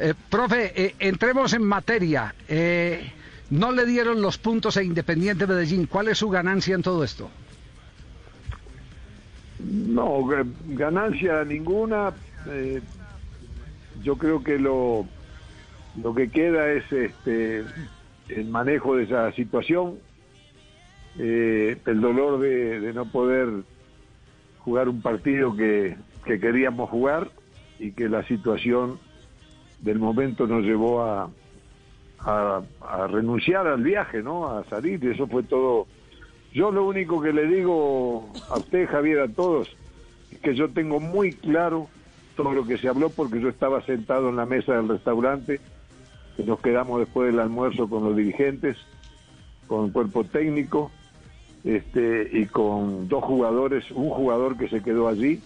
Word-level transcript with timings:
Eh, 0.00 0.14
profe, 0.28 0.72
eh, 0.74 0.94
entremos 0.98 1.52
en 1.52 1.64
materia. 1.64 2.34
Eh, 2.48 3.12
no 3.50 3.72
le 3.72 3.84
dieron 3.86 4.20
los 4.20 4.38
puntos 4.38 4.76
a 4.76 4.82
Independiente 4.82 5.46
Medellín. 5.46 5.86
¿Cuál 5.86 6.08
es 6.08 6.18
su 6.18 6.28
ganancia 6.28 6.74
en 6.74 6.82
todo 6.82 7.04
esto? 7.04 7.30
No, 9.60 10.26
ganancia 10.68 11.44
ninguna. 11.44 12.12
yo 14.02 14.16
creo 14.18 14.42
que 14.42 14.58
lo, 14.58 15.06
lo 16.02 16.14
que 16.14 16.28
queda 16.28 16.70
es 16.72 16.90
este 16.92 17.64
el 18.28 18.46
manejo 18.46 18.96
de 18.96 19.04
esa 19.04 19.30
situación, 19.32 19.98
el 21.16 22.00
dolor 22.00 22.40
de, 22.40 22.92
no 22.94 23.06
poder 23.06 23.48
jugar 24.58 24.88
un 24.88 25.00
partido 25.00 25.54
que, 25.54 25.96
que 26.24 26.40
queríamos 26.40 26.90
jugar 26.90 27.30
y 27.78 27.92
que 27.92 28.08
la 28.08 28.26
situación 28.26 28.98
del 29.84 29.98
momento 29.98 30.46
nos 30.46 30.64
llevó 30.64 31.02
a, 31.02 31.30
a, 32.20 33.06
renunciar 33.08 33.66
al 33.66 33.82
viaje, 33.82 34.22
¿no? 34.22 34.48
A 34.48 34.64
salir, 34.64 35.02
y 35.04 35.08
eso 35.08 35.26
fue 35.26 35.42
todo. 35.42 35.86
Yo 36.52 36.72
lo 36.72 36.86
único 36.86 37.20
que 37.20 37.32
le 37.32 37.46
digo 37.46 38.32
a 38.48 38.56
usted, 38.56 38.88
Javier, 38.88 39.20
a 39.20 39.28
todos, 39.28 39.68
es 40.32 40.38
que 40.38 40.54
yo 40.54 40.70
tengo 40.70 41.00
muy 41.00 41.32
claro 41.32 41.88
todo 42.36 42.52
lo 42.52 42.64
que 42.64 42.78
se 42.78 42.88
habló 42.88 43.10
porque 43.10 43.40
yo 43.40 43.48
estaba 43.48 43.82
sentado 43.82 44.30
en 44.30 44.36
la 44.36 44.46
mesa 44.46 44.74
del 44.74 44.88
restaurante, 44.88 45.60
que 46.36 46.44
nos 46.44 46.60
quedamos 46.60 47.00
después 47.00 47.30
del 47.30 47.40
almuerzo 47.40 47.88
con 47.88 48.04
los 48.04 48.16
dirigentes, 48.16 48.78
con 49.66 49.86
el 49.86 49.92
cuerpo 49.92 50.24
técnico, 50.24 50.90
este, 51.62 52.28
y 52.32 52.46
con 52.46 53.08
dos 53.08 53.22
jugadores, 53.24 53.90
un 53.90 54.10
jugador 54.10 54.56
que 54.56 54.68
se 54.68 54.82
quedó 54.82 55.08
allí, 55.08 55.40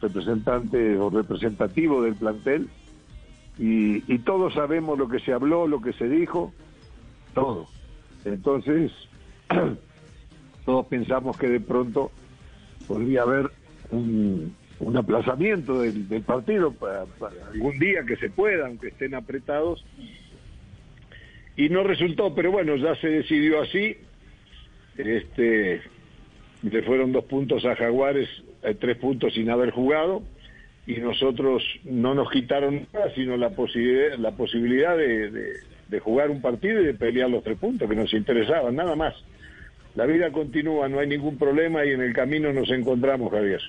representante 0.00 0.98
o 0.98 1.10
representativo 1.10 2.02
del 2.02 2.14
plantel, 2.14 2.68
y, 3.58 4.18
todos 4.18 4.54
sabemos 4.54 4.98
lo 4.98 5.08
que 5.08 5.18
se 5.20 5.32
habló, 5.32 5.66
lo 5.66 5.80
que 5.80 5.92
se 5.92 6.08
dijo, 6.08 6.52
todo. 7.34 7.66
Entonces, 8.24 8.92
todos 10.64 10.86
pensamos 10.86 11.36
que 11.36 11.48
de 11.48 11.60
pronto 11.60 12.12
podría 12.86 13.22
haber 13.22 13.50
un, 13.90 14.54
aplazamiento 14.96 15.80
del, 15.80 16.22
partido 16.22 16.72
para, 16.72 17.04
algún 17.52 17.78
día 17.78 18.04
que 18.06 18.16
se 18.16 18.30
pueda, 18.30 18.66
aunque 18.66 18.88
estén 18.88 19.14
apretados. 19.14 19.84
Y 21.56 21.68
no 21.68 21.82
resultó, 21.82 22.32
pero 22.34 22.52
bueno, 22.52 22.76
ya 22.76 22.94
se 22.96 23.08
decidió 23.08 23.60
así. 23.60 23.96
Este, 24.96 25.80
le 26.62 26.82
fueron 26.82 27.10
dos 27.10 27.24
puntos 27.24 27.64
a 27.64 27.74
Jaguares, 27.74 28.28
eh, 28.62 28.74
tres 28.74 28.96
puntos 28.98 29.34
sin 29.34 29.50
haber 29.50 29.72
jugado 29.72 30.22
y 30.88 30.96
nosotros 31.02 31.62
no 31.84 32.14
nos 32.14 32.30
quitaron 32.30 32.86
nada, 32.94 33.14
sino 33.14 33.36
la 33.36 33.50
posibilidad, 33.50 34.16
la 34.16 34.30
posibilidad 34.30 34.96
de, 34.96 36.00
jugar 36.00 36.30
un 36.30 36.40
partido 36.40 36.80
y 36.80 36.86
de 36.86 36.94
pelear 36.94 37.28
los 37.28 37.44
tres 37.44 37.58
puntos 37.58 37.86
que 37.86 37.94
nos 37.94 38.10
interesaban, 38.14 38.74
nada 38.74 38.96
más. 38.96 39.14
La 39.94 40.06
vida 40.06 40.32
continúa, 40.32 40.88
no 40.88 41.00
hay 41.00 41.06
ningún 41.06 41.36
problema 41.36 41.84
y 41.84 41.90
en 41.90 42.00
el 42.00 42.14
camino 42.14 42.54
nos 42.54 42.70
encontramos, 42.70 43.30
Javier. 43.30 43.60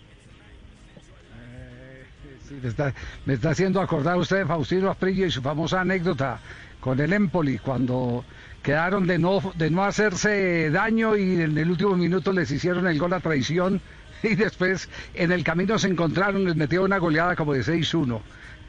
Eh, 2.52 2.94
me, 3.26 3.34
está, 3.34 3.50
haciendo 3.50 3.82
acordar 3.82 4.18
usted 4.18 4.46
Faustino 4.48 4.90
Asprillo 4.90 5.26
y 5.26 5.32
su 5.32 5.42
famosa 5.42 5.82
anécdota 5.82 6.40
con 6.80 7.02
el 7.02 7.12
Empoli, 7.12 7.58
cuando 7.58 8.24
quedaron 8.64 9.06
de 9.06 9.20
no, 9.20 9.42
de 9.56 9.70
no 9.70 9.84
hacerse 9.84 10.70
daño 10.70 11.18
y 11.18 11.42
en 11.42 11.58
el 11.58 11.70
último 11.70 11.98
minuto 11.98 12.32
les 12.32 12.50
hicieron 12.50 12.88
el 12.88 12.98
gol 12.98 13.12
a 13.12 13.20
traición 13.20 13.82
y 14.24 14.36
después 14.36 14.90
en 15.14 15.32
el 15.32 15.44
camino 15.44 15.78
se 15.80 15.88
encontraron, 15.88 16.46
les 16.46 16.56
metió 16.56 16.84
una 16.84 16.98
goleada 16.98 17.36
como 17.36 17.54
de 17.54 17.62
6-1, 17.62 18.20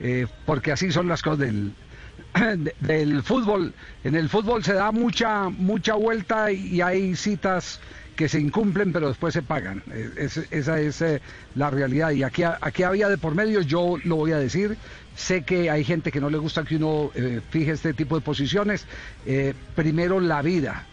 eh, 0.00 0.26
porque 0.46 0.72
así 0.72 0.90
son 0.90 1.08
las 1.08 1.22
cosas 1.22 1.40
del, 1.40 1.72
del 2.80 3.22
fútbol. 3.22 3.72
En 4.04 4.14
el 4.14 4.28
fútbol 4.28 4.64
se 4.64 4.74
da 4.74 4.92
mucha, 4.92 5.48
mucha 5.48 5.94
vuelta 5.94 6.52
y 6.52 6.80
hay 6.80 7.14
citas 7.16 7.80
que 8.16 8.28
se 8.28 8.38
incumplen 8.38 8.92
pero 8.92 9.08
después 9.08 9.32
se 9.32 9.42
pagan. 9.42 9.82
Eh, 9.92 10.28
esa 10.50 10.80
es 10.80 11.02
eh, 11.02 11.20
la 11.54 11.70
realidad. 11.70 12.10
Y 12.10 12.22
aquí, 12.22 12.42
aquí 12.42 12.82
había 12.82 13.08
de 13.08 13.18
por 13.18 13.34
medio, 13.34 13.62
yo 13.62 13.96
lo 14.04 14.16
voy 14.16 14.32
a 14.32 14.38
decir, 14.38 14.76
sé 15.16 15.42
que 15.42 15.70
hay 15.70 15.84
gente 15.84 16.12
que 16.12 16.20
no 16.20 16.30
le 16.30 16.38
gusta 16.38 16.64
que 16.64 16.76
uno 16.76 17.10
fije 17.50 17.72
este 17.72 17.94
tipo 17.94 18.16
de 18.16 18.20
posiciones. 18.20 18.86
primero 19.74 20.20
la 20.20 20.42
vida 20.42 20.86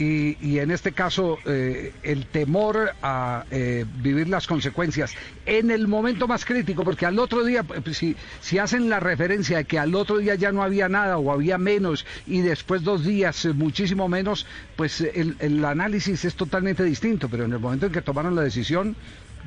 y, 0.00 0.58
en 0.58 0.70
este 0.70 0.92
caso 0.92 1.38
eh, 1.44 1.92
el 2.02 2.24
temor 2.24 2.92
a 3.02 3.44
eh, 3.50 3.84
vivir 3.98 4.28
las 4.28 4.46
consecuencias 4.46 5.14
en 5.44 5.70
el 5.70 5.88
momento 5.88 6.26
más 6.26 6.46
crítico, 6.46 6.84
porque 6.84 7.04
al 7.04 7.18
otro 7.18 7.44
día, 7.44 7.64
pues, 7.64 7.98
si, 7.98 8.58
hacen 8.58 8.88
la 8.88 8.98
referencia 8.98 9.58
de 9.58 9.64
que 9.64 9.78
al 9.78 9.94
otro 9.94 10.16
día 10.16 10.36
ya 10.36 10.52
no 10.52 10.62
había 10.62 10.88
nada 10.88 11.18
o 11.18 11.30
había 11.30 11.58
menos 11.58 12.06
y 12.26 12.40
después 12.40 12.82
dos 12.82 13.04
días 13.04 13.44
eh, 13.44 13.52
muchísimo 13.52 14.08
menos, 14.08 14.46
pues 14.76 15.02
el, 15.02 15.36
el 15.38 15.62
análisis 15.66 16.24
es 16.24 16.34
totalmente 16.34 16.82
distinto, 16.82 17.28
pero 17.28 17.44
en 17.44 17.52
el 17.52 17.58
momento 17.58 17.86
en 17.86 17.92
que 17.92 18.00
tomaron 18.00 18.34
la 18.34 18.42
decisión, 18.42 18.96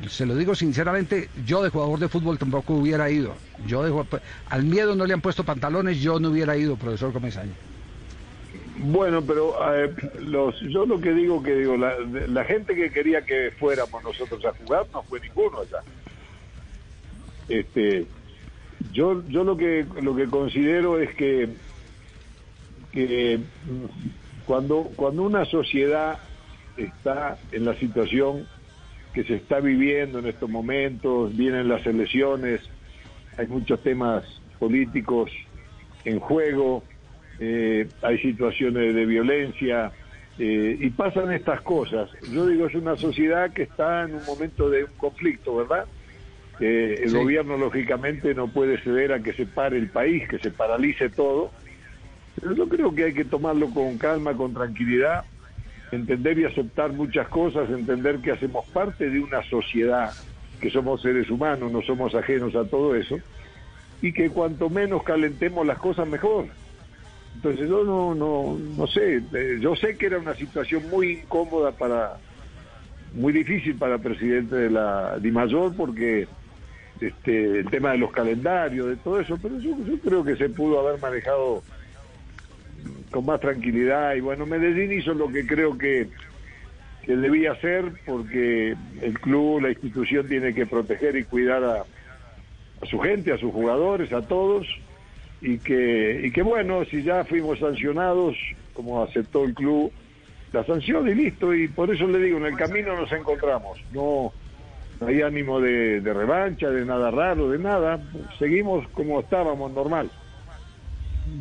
se 0.08 0.28
lo 0.28 0.36
digo 0.36 0.54
sinceramente, 0.54 1.30
yo 1.48 1.64
de 1.64 1.70
jugador 1.70 1.98
de 1.98 2.10
fútbol 2.10 2.38
tampoco 2.38 2.76
hubiera 2.76 3.10
ido. 3.10 3.36
Yo 3.66 3.84
de, 3.84 4.22
al 4.50 4.64
miedo 4.64 4.96
no 4.96 5.06
le 5.08 5.16
han 5.16 5.22
puesto 5.22 5.44
pantalones, 5.44 6.00
yo 6.00 6.20
no 6.20 6.30
hubiera 6.30 6.56
ido, 6.56 6.76
profesor 6.76 7.12
Comesaña. 7.12 7.54
Bueno, 8.76 9.22
pero 9.22 9.56
eh, 9.76 9.94
los, 10.20 10.60
yo 10.62 10.86
lo 10.86 11.00
que 11.00 11.14
digo 11.14 11.44
que 11.44 11.54
digo 11.56 11.78
la, 11.78 11.96
la, 12.00 12.44
gente 12.44 12.76
que 12.76 12.90
quería 12.90 13.24
que 13.24 13.52
fuéramos 13.52 14.04
nosotros 14.04 14.44
a 14.46 14.52
jugar 14.52 14.88
no 14.92 15.04
fue 15.04 15.20
ninguno 15.20 15.60
allá. 15.60 15.84
Este, 17.50 18.08
yo 18.92 19.24
yo 19.28 19.44
lo 19.44 19.58
que 19.58 19.86
lo 20.02 20.16
que 20.16 20.26
considero 20.26 21.00
es 21.00 21.14
que 21.16 21.50
que 22.92 23.38
mm, 23.38 24.46
cuando 24.46 24.92
cuando 24.96 25.22
una 25.22 25.46
sociedad 25.46 26.18
está 26.76 27.38
en 27.52 27.66
la 27.66 27.76
situación 27.76 28.48
que 29.14 29.24
se 29.24 29.36
está 29.36 29.60
viviendo 29.60 30.18
en 30.18 30.26
estos 30.26 30.50
momentos, 30.50 31.36
vienen 31.38 31.68
las 31.68 31.86
elecciones, 31.86 32.62
hay 33.38 33.46
muchos 33.46 33.82
temas 33.84 34.24
políticos 34.58 35.30
en 36.06 36.20
juego, 36.20 36.84
eh, 37.40 37.88
hay 38.02 38.18
situaciones 38.20 38.94
de 38.94 39.06
violencia 39.06 39.92
eh, 40.38 40.78
y 40.80 40.90
pasan 40.90 41.32
estas 41.32 41.62
cosas. 41.62 42.10
Yo 42.32 42.48
digo, 42.48 42.68
es 42.68 42.76
una 42.76 42.96
sociedad 42.96 43.52
que 43.52 43.64
está 43.64 44.04
en 44.04 44.16
un 44.16 44.26
momento 44.26 44.70
de 44.70 44.86
un 44.86 44.92
conflicto, 44.98 45.56
¿verdad? 45.56 45.86
el 46.60 47.12
gobierno 47.12 47.58
lógicamente 47.58 48.34
no 48.34 48.48
puede 48.48 48.78
ceder 48.84 49.12
a 49.12 49.20
que 49.20 49.34
se 49.34 49.46
pare 49.46 49.78
el 49.78 49.90
país, 49.90 50.30
que 50.30 50.40
se 50.40 50.50
paralice 50.50 51.10
todo, 51.10 51.52
pero 52.40 52.56
yo 52.56 52.70
creo 52.70 52.94
que 52.94 53.06
hay 53.06 53.14
que 53.14 53.26
tomarlo 53.26 53.70
con 53.72 53.98
calma, 53.98 54.34
con 54.34 54.54
tranquilidad, 54.54 55.26
entender 55.92 56.40
y 56.40 56.46
aceptar 56.46 56.92
muchas 56.94 57.28
cosas, 57.28 57.70
entender 57.70 58.20
que 58.20 58.32
hacemos 58.32 58.66
parte 58.70 59.10
de 59.10 59.20
una 59.20 59.44
sociedad, 59.44 60.12
que 60.60 60.70
somos 60.70 61.02
seres 61.02 61.30
humanos, 61.30 61.72
no 61.72 61.82
somos 61.82 62.16
ajenos 62.16 62.56
a 62.56 62.66
todo 62.66 62.96
eso, 62.96 63.18
y 64.02 64.12
que 64.12 64.30
cuanto 64.30 64.70
menos 64.70 65.04
calentemos 65.04 65.66
las 65.66 65.78
cosas 65.78 66.08
mejor. 66.08 66.48
Entonces 67.36 67.68
yo 67.68 67.84
no, 67.84 68.16
no, 68.16 68.58
no 68.58 68.88
sé, 68.88 69.22
eh, 69.34 69.58
yo 69.60 69.76
sé 69.76 69.98
que 69.98 70.06
era 70.06 70.20
una 70.20 70.36
situación 70.36 70.90
muy 70.90 71.14
incómoda 71.14 71.72
para, 71.72 72.18
muy 73.14 73.34
difícil 73.34 73.76
para 73.76 73.96
el 73.96 74.02
presidente 74.02 74.56
de 74.56 74.70
la 74.70 75.18
DIMAYOR 75.20 75.76
porque 75.76 76.28
este, 77.02 77.60
el 77.60 77.70
tema 77.70 77.92
de 77.92 77.98
los 77.98 78.12
calendarios, 78.12 78.88
de 78.88 78.96
todo 78.98 79.20
eso, 79.20 79.38
pero 79.42 79.60
yo, 79.60 79.76
creo 80.04 80.24
que 80.24 80.36
se 80.36 80.50
pudo 80.50 80.80
haber 80.80 81.02
manejado 81.02 81.64
con 83.12 83.26
más 83.26 83.40
tranquilidad 83.40 84.16
y 84.16 84.22
bueno, 84.22 84.46
Medellín 84.46 84.98
hizo 84.98 85.14
lo 85.14 85.28
que 85.28 85.46
creo 85.46 85.78
que, 85.78 86.08
que 87.04 87.16
debía 87.16 87.54
hacer 87.54 87.92
porque 88.06 88.76
el 89.02 89.20
club, 89.20 89.62
la 89.62 89.70
institución 89.70 90.28
tiene 90.28 90.54
que 90.54 90.66
proteger 90.66 91.16
y 91.18 91.24
cuidar 91.24 91.64
a 91.64 91.84
su 92.86 93.00
gente, 93.00 93.32
a 93.34 93.38
sus 93.38 93.52
jugadores, 93.52 94.12
a 94.14 94.22
todos 94.22 94.68
y 95.44 95.58
que, 95.58 96.22
y 96.24 96.32
que 96.32 96.42
bueno, 96.42 96.86
si 96.86 97.04
ya 97.04 97.26
fuimos 97.26 97.60
sancionados, 97.60 98.36
como 98.74 99.04
aceptó 99.04 99.44
el 99.44 99.54
club, 99.54 99.92
la 100.54 100.66
sanción 100.66 101.08
y 101.10 101.16
listo, 101.16 101.54
y 101.54 101.68
por 101.68 101.94
eso 101.94 102.08
le 102.08 102.20
digo, 102.20 102.38
en 102.38 102.46
el 102.46 102.56
camino 102.56 102.96
nos 102.96 103.12
encontramos, 103.12 103.78
no, 103.92 104.32
hay 105.06 105.22
ánimo 105.22 105.60
de, 105.60 106.00
revancha, 106.02 106.70
de 106.70 106.86
nada 106.86 107.12
raro, 107.12 107.50
de 107.50 107.60
nada, 107.60 108.00
seguimos 108.40 108.88
como 108.94 109.20
estábamos, 109.20 109.74
normal. 109.74 110.10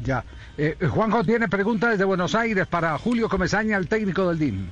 Ya. 0.02 0.25
Eh, 0.58 0.76
Juanjo 0.88 1.22
tiene 1.22 1.48
preguntas 1.48 1.93
desde 1.93 2.05
Buenos 2.05 2.34
Aires 2.34 2.66
para 2.66 2.98
Julio 2.98 3.28
Comesaña, 3.28 3.76
el 3.76 3.87
técnico 3.87 4.28
del 4.28 4.38
DIN. 4.38 4.70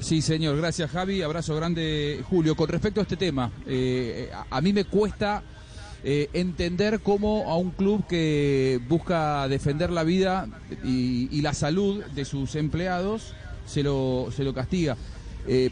Sí, 0.00 0.20
señor, 0.20 0.56
gracias 0.56 0.90
Javi, 0.90 1.22
abrazo 1.22 1.56
grande 1.56 2.20
Julio. 2.28 2.56
Con 2.56 2.68
respecto 2.68 3.00
a 3.00 3.04
este 3.04 3.16
tema, 3.16 3.50
eh, 3.66 4.30
a 4.50 4.60
mí 4.60 4.72
me 4.72 4.84
cuesta 4.84 5.42
eh, 6.04 6.28
entender 6.32 7.00
cómo 7.00 7.50
a 7.50 7.56
un 7.56 7.70
club 7.70 8.04
que 8.08 8.80
busca 8.88 9.46
defender 9.48 9.90
la 9.90 10.02
vida 10.02 10.48
y, 10.84 11.40
la 11.42 11.54
salud 11.54 12.02
de 12.14 12.24
sus 12.24 12.54
empleados 12.56 13.34
se 13.66 13.82
lo, 13.82 14.28
se 14.34 14.42
lo 14.44 14.52
castiga. 14.52 14.96
eh, 15.46 15.70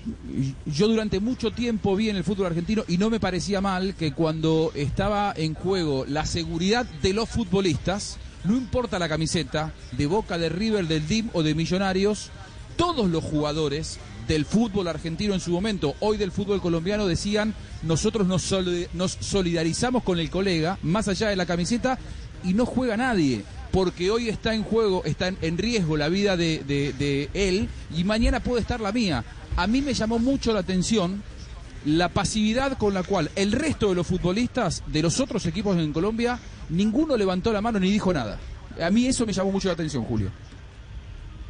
yo 0.66 0.88
durante 0.88 1.20
mucho 1.20 1.50
tiempo 1.50 1.96
vi 1.96 2.10
en 2.10 2.16
el 2.16 2.24
fútbol 2.24 2.46
argentino 2.46 2.84
y 2.88 2.98
no 2.98 3.10
me 3.10 3.20
parecía 3.20 3.60
mal 3.60 3.94
que 3.94 4.12
cuando 4.12 4.72
estaba 4.74 5.32
en 5.36 5.54
juego 5.54 6.04
la 6.06 6.24
seguridad 6.26 6.86
de 7.02 7.12
los 7.12 7.28
futbolistas, 7.28 8.18
no 8.44 8.56
importa 8.56 8.98
la 8.98 9.08
camiseta, 9.08 9.72
de 9.92 10.06
Boca, 10.06 10.38
de 10.38 10.48
River, 10.48 10.86
del 10.86 11.06
DIM 11.06 11.28
o 11.32 11.42
de 11.42 11.54
Millonarios, 11.54 12.30
todos 12.76 13.10
los 13.10 13.22
jugadores 13.22 13.98
del 14.30 14.44
fútbol 14.44 14.86
argentino 14.86 15.34
en 15.34 15.40
su 15.40 15.50
momento, 15.50 15.96
hoy 15.98 16.16
del 16.16 16.30
fútbol 16.30 16.60
colombiano, 16.60 17.08
decían, 17.08 17.52
nosotros 17.82 18.28
nos, 18.28 18.44
solidarizamos 19.18 20.04
con 20.04 20.20
el 20.20 20.30
colega, 20.30 20.78
más 20.84 21.08
allá 21.08 21.30
de 21.30 21.34
la 21.36 21.46
camiseta, 21.46 21.98
y 22.44 22.54
no 22.54 22.64
juega 22.64 22.96
nadie 22.96 23.42
porque 23.72 24.08
hoy 24.10 24.28
está 24.28 24.54
en 24.54 24.62
juego, 24.62 25.02
está 25.04 25.28
en, 25.28 25.58
riesgo 25.58 25.96
la 25.96 26.08
vida 26.08 26.36
de, 26.36 27.28
él 27.34 27.68
y 27.96 28.04
mañana 28.04 28.38
puede 28.38 28.60
estar 28.60 28.80
la 28.80 28.92
mía. 28.92 29.24
A 29.56 29.66
mí 29.66 29.82
me 29.82 29.94
llamó 29.94 30.20
mucho 30.20 30.52
la 30.52 30.60
atención 30.60 31.22
la 31.84 32.08
pasividad 32.08 32.78
con 32.78 32.94
la 32.94 33.02
cual 33.02 33.30
el 33.34 33.50
resto 33.50 33.88
de 33.88 33.96
los 33.96 34.06
futbolistas 34.06 34.84
de 34.86 35.02
los 35.02 35.18
otros 35.18 35.44
equipos 35.46 35.76
en 35.76 35.92
Colombia, 35.92 36.38
ninguno 36.68 37.16
levantó 37.16 37.52
la 37.52 37.60
mano 37.60 37.80
ni 37.80 37.90
dijo 37.90 38.12
nada. 38.12 38.38
A 38.80 38.90
mí 38.90 39.06
eso 39.06 39.26
me 39.26 39.32
llamó 39.32 39.50
mucho 39.50 39.66
la 39.68 39.74
atención, 39.74 40.04
Julio. 40.04 40.30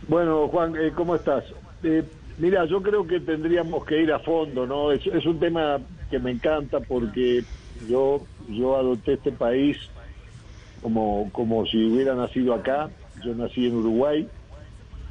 Bueno, 0.09 0.49
Juan, 0.49 0.75
eh, 0.77 0.93
¿cómo 0.95 1.15
estás? 1.15 1.45
Eh, 1.83 2.05
mira, 2.41 2.65
yo 2.65 2.83
creo 2.83 3.07
que 3.07 3.21
tendríamos 3.21 3.85
que 3.85 4.03
ir 4.03 4.13
a 4.13 4.19
fondo, 4.21 4.67
¿no? 4.67 4.91
Es, 4.93 5.07
un 5.27 5.39
tema 5.39 5.81
que 6.11 6.19
me 6.19 6.33
encanta 6.33 6.81
porque 6.81 7.45
yo, 7.89 8.27
yo 8.49 8.77
adopté 8.77 9.15
este 9.15 9.33
país 9.33 9.77
como, 10.83 11.31
como 11.33 11.67
si 11.67 11.85
hubiera 11.85 12.15
nacido 12.15 12.55
acá. 12.55 12.91
Yo 13.23 13.35
nací 13.35 13.67
en 13.67 13.77
Uruguay 13.77 14.27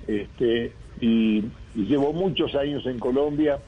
este, 0.07 0.73
y, 0.99 1.43
llevo 1.75 2.11
muchos 2.13 2.55
años 2.55 2.85
en 2.87 2.99
Colombia. 2.99 3.59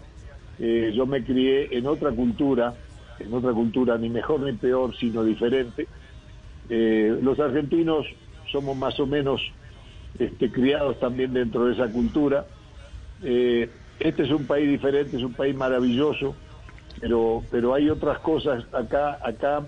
Eh, 0.60 0.92
yo 0.96 1.06
me 1.06 1.24
crié 1.24 1.78
en 1.78 1.88
otra 1.88 2.12
cultura, 2.12 2.74
en 3.20 3.34
otra 3.34 3.52
cultura 3.54 3.98
ni 3.98 4.10
mejor 4.10 4.42
ni 4.42 4.54
peor, 4.54 4.96
sino 4.98 5.24
diferente. 5.24 5.88
Eh, 6.70 7.18
los 7.22 7.40
argentinos 7.40 8.08
somos 8.52 8.76
más 8.76 9.00
o 9.00 9.06
menos 9.06 9.42
este, 10.18 10.52
criados 10.52 11.00
también 11.00 11.34
dentro 11.34 11.66
de 11.66 11.74
esa 11.74 11.88
cultura. 11.92 12.46
Eh, 13.24 13.70
este 14.00 14.24
es 14.24 14.32
un 14.32 14.46
país 14.46 14.70
diferente, 14.70 15.18
es 15.18 15.24
un 15.24 15.34
país 15.34 15.56
maravilloso, 15.56 16.36
pero, 17.00 17.44
pero 17.52 17.74
hay 17.74 17.90
otras 17.90 18.20
cosas 18.20 18.66
acá, 18.74 19.20
acá 19.24 19.64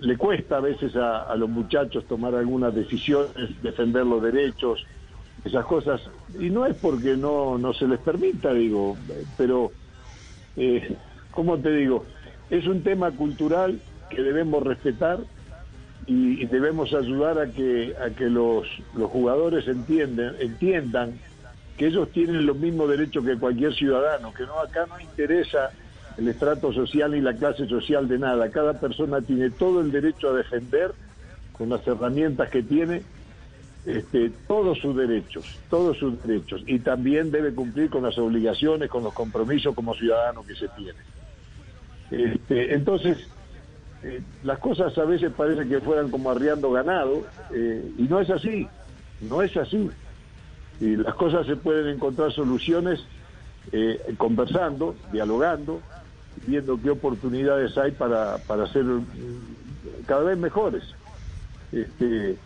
le 0.00 0.16
cuesta 0.16 0.58
a 0.58 0.60
veces 0.60 0.94
a, 0.96 1.34
los 1.36 1.48
muchachos 1.48 2.04
tomar 2.06 2.34
algunas 2.34 2.74
decisiones, 2.74 3.32
defender 3.62 4.04
los 4.04 4.22
derechos, 4.22 4.84
esas 5.44 5.64
cosas, 5.64 6.00
y 6.38 6.50
no 6.50 6.66
es 6.66 6.74
porque 6.76 7.16
no, 7.16 7.58
no 7.58 7.72
se 7.72 7.86
les 7.86 8.00
permita, 8.00 8.52
digo, 8.52 8.96
pero, 9.36 9.70
eh, 10.56 10.96
¿cómo 11.30 11.58
te 11.58 11.70
digo? 11.70 12.04
Es 12.50 12.66
un 12.66 12.82
tema 12.82 13.10
cultural 13.12 13.80
que 14.10 14.22
debemos 14.22 14.62
respetar 14.62 15.20
y, 16.06 16.44
debemos 16.46 16.92
ayudar 16.92 17.38
a 17.38 17.46
que, 17.46 17.94
a 18.00 18.10
que 18.10 18.26
los, 18.26 18.66
los 18.94 19.10
jugadores 19.10 19.66
entiendan, 19.66 20.34
entiendan 20.40 21.18
que 21.76 21.86
ellos 21.86 22.10
tienen 22.10 22.46
los 22.46 22.56
mismos 22.56 22.88
derechos 22.88 23.24
que 23.24 23.36
cualquier 23.36 23.74
ciudadano, 23.74 24.32
que 24.32 24.44
no 24.46 24.58
acá 24.58 24.86
no 24.86 24.98
interesa 25.00 25.70
el 26.16 26.28
estrato 26.28 26.72
social 26.72 27.14
y 27.14 27.20
la 27.20 27.34
clase 27.34 27.66
social 27.66 28.08
de 28.08 28.18
nada. 28.18 28.50
Cada 28.50 28.80
persona 28.80 29.20
tiene 29.20 29.50
todo 29.50 29.80
el 29.80 29.92
derecho 29.92 30.30
a 30.30 30.36
defender 30.36 30.92
con 31.52 31.68
las 31.68 31.86
herramientas 31.86 32.48
que 32.50 32.62
tiene 32.62 33.02
este, 33.84 34.32
todos 34.48 34.78
sus 34.78 34.96
derechos, 34.96 35.44
todos 35.70 35.96
sus 35.98 36.20
derechos, 36.22 36.62
y 36.66 36.78
también 36.80 37.30
debe 37.30 37.54
cumplir 37.54 37.88
con 37.90 38.02
las 38.02 38.18
obligaciones, 38.18 38.90
con 38.90 39.04
los 39.04 39.14
compromisos 39.14 39.74
como 39.74 39.94
ciudadano 39.94 40.42
que 40.44 40.54
se 40.56 40.68
tiene. 40.68 40.98
Este, 42.10 42.74
entonces, 42.74 43.28
eh, 44.02 44.22
las 44.42 44.58
cosas 44.58 44.96
a 44.98 45.04
veces 45.04 45.32
parecen 45.32 45.68
que 45.68 45.80
fueran 45.80 46.10
como 46.10 46.30
arriando 46.30 46.70
ganado, 46.72 47.26
eh, 47.52 47.92
y 47.98 48.02
no 48.02 48.20
es 48.20 48.30
así, 48.30 48.66
no 49.20 49.42
es 49.42 49.56
así. 49.56 49.88
Y 50.80 50.96
las 50.96 51.14
cosas 51.14 51.46
se 51.46 51.56
pueden 51.56 51.88
encontrar 51.88 52.32
soluciones 52.32 53.00
eh, 53.72 54.14
conversando, 54.18 54.94
dialogando, 55.12 55.80
viendo 56.46 56.80
qué 56.80 56.90
oportunidades 56.90 57.76
hay 57.78 57.92
para, 57.92 58.38
para 58.38 58.66
ser 58.72 58.84
cada 60.06 60.22
vez 60.22 60.38
mejores. 60.38 60.82
Este, 61.72 62.36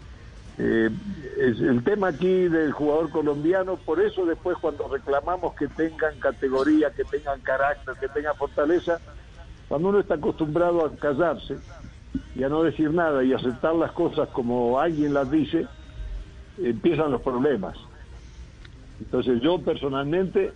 eh, 0.58 0.90
es 1.38 1.60
el 1.60 1.82
tema 1.84 2.08
aquí 2.08 2.48
del 2.48 2.72
jugador 2.72 3.10
colombiano, 3.10 3.76
por 3.76 4.00
eso 4.00 4.26
después 4.26 4.58
cuando 4.58 4.88
reclamamos 4.88 5.54
que 5.54 5.68
tengan 5.68 6.18
categoría, 6.18 6.90
que 6.90 7.04
tengan 7.04 7.40
carácter, 7.40 7.94
que 7.98 8.08
tengan 8.08 8.36
fortaleza, 8.36 9.00
cuando 9.68 9.88
uno 9.88 10.00
está 10.00 10.14
acostumbrado 10.14 10.84
a 10.84 10.94
callarse 10.96 11.58
y 12.34 12.42
a 12.42 12.48
no 12.48 12.62
decir 12.62 12.92
nada 12.92 13.22
y 13.24 13.32
aceptar 13.32 13.74
las 13.74 13.92
cosas 13.92 14.28
como 14.30 14.78
alguien 14.78 15.14
las 15.14 15.30
dice, 15.30 15.66
empiezan 16.58 17.12
los 17.12 17.22
problemas. 17.22 17.76
Entonces 19.00 19.40
yo 19.42 19.62
personalmente 19.62 20.52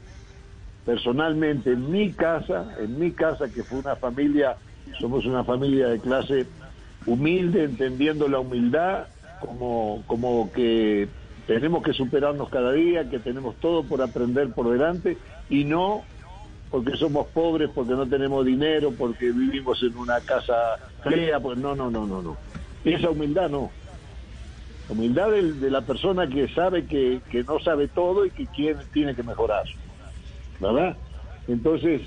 personalmente 0.85 1.73
en 1.73 1.91
mi 1.91 2.13
casa, 2.13 2.77
en 2.79 2.99
mi 2.99 3.13
casa 3.13 3.49
que 3.49 3.65
fue 3.65 3.79
una 3.79 3.97
familia, 3.97 4.57
somos 5.01 5.25
una 5.25 5.45
familia 5.45 5.89
de 5.89 6.01
clase 6.01 6.47
humilde, 7.07 7.65
entendiendo 7.65 8.29
la 8.29 8.41
humildad 8.41 9.09
como, 9.41 10.05
como 10.07 10.53
que 10.53 11.09
tenemos 11.47 11.83
que 11.83 11.93
superarnos 11.93 12.49
cada 12.51 12.73
día, 12.73 13.09
que 13.09 13.19
tenemos 13.19 13.59
todo 13.61 13.85
por 13.85 14.03
aprender 14.03 14.53
por 14.53 14.71
delante 14.71 15.17
y 15.49 15.65
no 15.65 16.05
porque 16.71 16.97
somos 16.97 17.29
pobres, 17.29 17.71
porque 17.75 17.93
no 17.93 18.09
tenemos 18.09 18.45
dinero, 18.45 18.93
porque 18.97 19.31
vivimos 19.31 19.81
en 19.83 19.97
una 19.97 20.21
casa 20.23 20.55
fea, 21.05 21.39
pues 21.39 21.57
no, 21.57 21.75
no, 21.77 21.91
no, 21.91 22.05
no, 22.05 22.21
no. 22.21 22.37
Esa 22.83 23.11
humildad 23.11 23.49
no. 23.49 23.71
La 24.89 24.95
humildad 24.95 25.31
de, 25.31 25.71
la 25.71 25.81
persona 25.83 26.29
que 26.29 26.49
sabe 26.49 26.87
que, 26.87 27.21
que 27.31 27.43
no 27.45 27.59
sabe 27.59 27.89
todo 27.89 28.27
y 28.27 28.31
que 28.31 28.47
quiere, 28.47 28.81
tiene 28.93 29.15
que 29.15 29.23
mejorar. 29.23 29.65
¿verdad? 30.61 30.97
Entonces, 31.49 32.03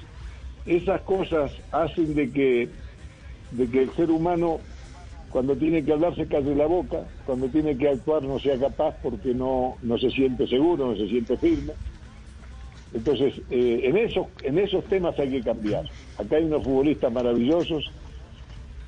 esas 0.66 1.02
cosas 1.02 1.52
hacen 1.72 2.14
de 2.16 2.32
que, 2.32 2.70
de 3.52 3.68
que 3.68 3.84
el 3.84 3.92
ser 3.96 4.12
humano, 4.12 4.60
cuando 5.32 5.56
tiene 5.56 5.84
que 5.84 5.94
hablar, 5.94 6.16
se 6.16 6.28
calle 6.28 6.56
la 6.56 6.66
boca, 6.66 7.06
cuando 7.26 7.48
tiene 7.48 7.78
que 7.78 7.90
actuar, 7.90 8.24
no 8.24 8.40
sea 8.40 8.58
capaz 8.58 8.96
porque 9.02 9.34
no, 9.34 9.78
no 9.82 9.98
se 9.98 10.10
siente 10.12 10.48
seguro, 10.48 10.92
no 10.92 10.96
se 10.96 11.08
siente 11.08 11.38
firme. 11.38 11.74
Entonces, 12.94 13.34
eh, 13.50 13.82
en, 13.84 13.98
esos, 13.98 14.28
en 14.44 14.58
esos 14.60 14.84
temas 14.86 15.18
hay 15.20 15.30
que 15.30 15.42
cambiar. 15.42 15.86
Acá 16.18 16.38
hay 16.38 16.46
unos 16.46 16.64
futbolistas 16.64 17.12
maravillosos. 17.12 17.92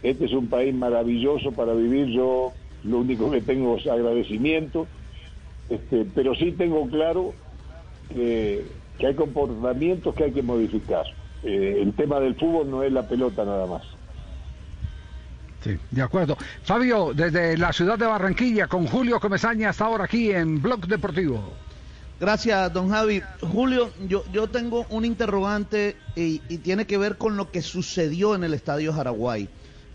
Este 0.02 0.26
es 0.26 0.32
un 0.32 0.48
país 0.48 0.74
maravilloso 0.74 1.52
para 1.52 1.74
vivir. 1.74 2.08
Yo 2.08 2.54
lo 2.84 3.00
único 3.00 3.32
que 3.32 3.42
tengo 3.42 3.78
es 3.78 3.88
agradecimiento. 3.88 4.88
Este, 5.70 6.06
pero 6.16 6.34
sí 6.36 6.52
tengo 6.52 6.88
claro 6.88 7.34
que 8.14 8.66
que 9.00 9.08
hay 9.08 9.16
comportamientos 9.16 10.14
que 10.14 10.26
hay 10.26 10.32
que 10.32 10.44
modificar. 10.44 11.06
Eh, 11.44 11.80
el 11.82 11.94
tema 11.94 12.20
del 12.20 12.36
fútbol 12.36 12.70
no 12.70 12.84
es 12.84 12.92
la 12.92 13.08
pelota 13.08 13.46
nada 13.46 13.66
más. 13.66 13.82
Sí, 15.64 15.78
de 15.90 16.02
acuerdo. 16.02 16.38
Fabio, 16.64 17.14
desde 17.14 17.58
la 17.58 17.74
ciudad 17.74 17.98
de 17.98 18.06
Barranquilla, 18.06 18.68
con 18.68 18.86
Julio 18.86 19.20
Comesaña, 19.20 19.70
hasta 19.70 19.86
ahora 19.86 20.04
aquí 20.04 20.32
en 20.32 20.62
Blog 20.62 20.86
Deportivo. 20.86 21.54
Gracias, 22.20 22.72
don 22.74 22.90
Javi. 22.90 23.22
Julio, 23.42 23.90
yo, 24.08 24.24
yo 24.32 24.48
tengo 24.48 24.86
un 24.90 25.06
interrogante 25.06 25.96
y, 26.16 26.40
tiene 26.60 26.86
que 26.86 26.98
ver 26.98 27.18
con 27.18 27.38
lo 27.38 27.50
que 27.52 27.62
sucedió 27.62 28.36
en 28.36 28.44
el 28.44 28.54
Estadio 28.54 28.94
Jaraguay. 28.94 29.50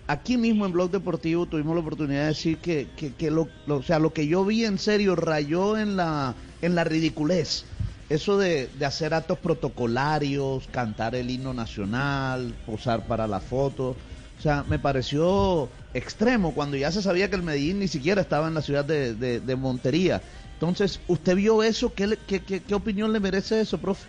Aquí 0.06 0.36
mismo 0.36 0.66
en 0.66 0.72
Blog 0.72 0.90
Deportivo 0.90 1.46
tuvimos 1.46 1.74
la 1.74 1.80
oportunidad 1.80 2.22
de 2.22 2.28
decir 2.28 2.58
que, 2.58 2.88
que, 2.96 3.30
lo, 3.30 3.48
o 3.68 3.82
sea, 3.82 3.98
lo 3.98 4.12
que 4.12 4.26
yo 4.26 4.44
vi 4.44 4.64
en 4.64 4.78
serio 4.78 5.16
rayó 5.16 5.78
en 5.78 5.96
la, 5.96 6.34
en 6.60 6.74
la 6.74 6.84
ridiculez 6.84 7.64
eso 8.10 8.36
de, 8.36 8.68
hacer 8.84 9.14
actos 9.14 9.38
protocolarios, 9.38 10.68
cantar 10.68 11.14
el 11.14 11.30
himno 11.30 11.54
nacional, 11.54 12.54
posar 12.66 13.06
para 13.06 13.26
la 13.26 13.40
foto, 13.40 13.96
o 14.38 14.42
sea, 14.42 14.64
me 14.68 14.78
pareció 14.78 15.68
extremo 15.94 16.52
cuando 16.54 16.76
ya 16.76 16.90
se 16.90 17.02
sabía 17.02 17.30
que 17.30 17.36
el 17.36 17.42
Medellín 17.42 17.78
ni 17.78 17.88
siquiera 17.88 18.20
estaba 18.20 18.48
en 18.48 18.54
la 18.54 18.62
ciudad 18.62 18.84
de, 18.84 19.56
Montería. 19.56 20.20
Entonces, 20.54 21.00
¿usted 21.08 21.36
vio 21.36 21.62
eso? 21.62 21.92
¿Qué, 21.94 22.18
qué, 22.26 22.74
opinión 22.74 23.12
le 23.12 23.20
merece 23.20 23.60
eso, 23.60 23.78
profe? 23.78 24.08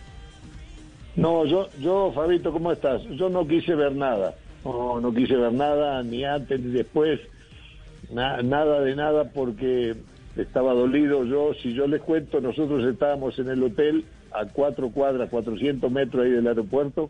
No, 1.16 1.46
yo, 1.46 1.70
yo, 1.80 2.12
Fabito, 2.14 2.52
¿cómo 2.52 2.72
estás? 2.72 3.02
Yo 3.18 3.30
no 3.30 3.48
quise 3.48 3.74
ver 3.76 3.96
nada. 3.96 4.36
No, 4.66 5.00
no 5.00 5.14
quise 5.14 5.36
ver 5.36 5.54
nada, 5.54 6.02
ni 6.02 6.26
antes 6.26 6.60
ni 6.60 6.72
después. 6.72 7.20
nada 8.12 8.82
de 8.82 8.96
nada, 8.96 9.32
porque 9.32 9.96
estaba 10.36 10.74
dolido 10.74 11.24
yo, 11.24 11.54
si 11.54 11.74
yo 11.74 11.88
les 11.88 12.02
cuento, 12.02 12.42
nosotros 12.42 12.84
estábamos 12.84 13.38
en 13.40 13.50
el 13.50 13.64
hotel 13.64 14.06
a 14.32 14.46
cuatro 14.46 14.90
cuadras, 14.90 15.30
400 15.30 15.90
metros 15.92 16.26
ahí 16.26 16.32
del 16.32 16.48
aeropuerto, 16.48 17.10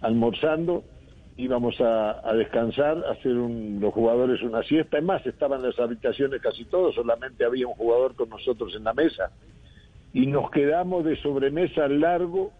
almorzando, 0.00 0.84
íbamos 1.36 1.80
a, 1.80 2.32
descansar, 2.34 3.04
a 3.06 3.12
hacer 3.12 3.32
los 3.32 3.92
jugadores 3.92 4.40
una 4.42 4.62
siesta, 4.62 4.98
es 4.98 5.04
más, 5.04 5.26
estaban 5.26 5.62
las 5.62 5.78
habitaciones 5.78 6.40
casi 6.40 6.64
todos, 6.64 6.94
solamente 6.94 7.44
había 7.44 7.66
un 7.66 7.74
jugador 7.74 8.14
con 8.14 8.28
nosotros 8.28 8.74
en 8.76 8.84
la 8.84 8.94
mesa. 8.94 9.32
y 10.14 10.26
nos 10.26 10.50
quedamos 10.50 11.04
de 11.04 11.16
sobremesa 11.16 11.88
largo 11.88 12.52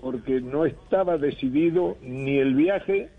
porque 0.00 0.40
no 0.40 0.64
estaba 0.64 1.18
decidido 1.18 1.96
ni 2.02 2.38
el 2.38 2.54
viaje 2.54 3.10